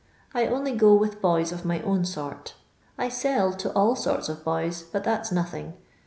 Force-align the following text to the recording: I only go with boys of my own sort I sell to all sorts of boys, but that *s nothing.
I 0.33 0.47
only 0.47 0.71
go 0.71 0.95
with 0.95 1.21
boys 1.21 1.51
of 1.51 1.63
my 1.63 1.79
own 1.83 2.05
sort 2.05 2.55
I 2.97 3.07
sell 3.07 3.53
to 3.53 3.71
all 3.73 3.95
sorts 3.95 4.29
of 4.29 4.43
boys, 4.43 4.81
but 4.81 5.03
that 5.03 5.19
*s 5.19 5.31
nothing. 5.31 5.75